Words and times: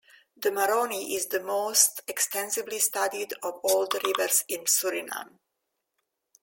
The 0.35 0.49
Maroni 0.49 1.15
is 1.15 1.27
the 1.27 1.43
most 1.43 2.01
extensively 2.07 2.79
studied 2.79 3.33
of 3.43 3.59
all 3.63 3.85
the 3.85 4.01
rivers 4.03 4.43
in 4.49 4.61
Suriname. 4.61 5.37